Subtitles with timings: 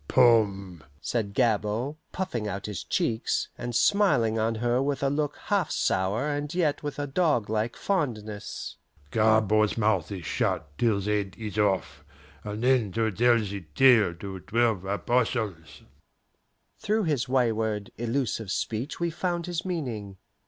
[0.07, 5.69] "Poom!" said Gabord, puffing out his cheeks, and smiling on her with a look half
[5.69, 8.77] sour, and yet with a doglike fondness,
[9.11, 12.03] "Gabord's mouth is shut till 's head is off,
[12.43, 15.83] and then to tell the tale to Twelve Apostles!"
[16.79, 20.17] Through his wayward, illusive speech we found his meaning.